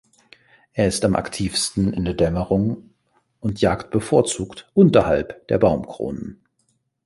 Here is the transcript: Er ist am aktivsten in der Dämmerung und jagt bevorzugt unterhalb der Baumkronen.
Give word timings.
Er 0.73 0.87
ist 0.87 1.05
am 1.05 1.15
aktivsten 1.15 1.93
in 1.93 2.05
der 2.05 2.15
Dämmerung 2.15 2.89
und 3.39 3.61
jagt 3.61 3.91
bevorzugt 3.91 4.67
unterhalb 4.73 5.47
der 5.47 5.59
Baumkronen. 5.59 6.41